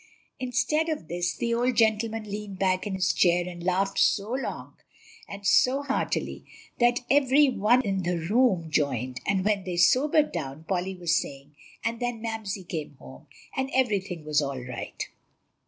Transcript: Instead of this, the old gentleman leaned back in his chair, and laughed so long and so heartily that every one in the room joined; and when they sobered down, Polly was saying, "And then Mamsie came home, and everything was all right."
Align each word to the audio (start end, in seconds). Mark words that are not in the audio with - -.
Instead 0.39 0.89
of 0.89 1.07
this, 1.07 1.35
the 1.37 1.53
old 1.53 1.75
gentleman 1.75 2.23
leaned 2.23 2.57
back 2.57 2.87
in 2.87 2.95
his 2.95 3.13
chair, 3.13 3.47
and 3.47 3.63
laughed 3.63 3.99
so 3.99 4.31
long 4.31 4.73
and 5.29 5.45
so 5.45 5.83
heartily 5.83 6.43
that 6.79 7.01
every 7.11 7.51
one 7.51 7.83
in 7.83 8.01
the 8.01 8.17
room 8.17 8.71
joined; 8.71 9.21
and 9.27 9.45
when 9.45 9.63
they 9.63 9.77
sobered 9.77 10.31
down, 10.31 10.63
Polly 10.63 10.95
was 10.95 11.15
saying, 11.15 11.55
"And 11.85 11.99
then 11.99 12.19
Mamsie 12.19 12.63
came 12.63 12.95
home, 12.95 13.27
and 13.55 13.69
everything 13.75 14.25
was 14.25 14.41
all 14.41 14.59
right." 14.59 15.07